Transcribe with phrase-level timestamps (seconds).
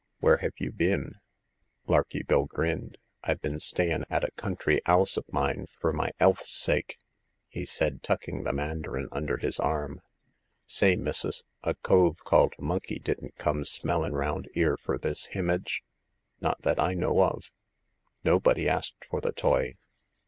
[0.19, 1.17] Where have you been?
[1.49, 2.97] *' Larky Bill grinned.
[3.23, 6.97] Fve been stayin' at a country 'ouse of mine fur my *ealth*s sake,"
[7.47, 10.01] he said, tucking the mandarin under his arm.
[10.65, 15.83] Say, missus, a cove called Monkey didn't come smellin' round 'ere fur this h'image?""
[16.41, 17.51] Not that I know of.
[18.23, 19.75] Nobody asked for the toy."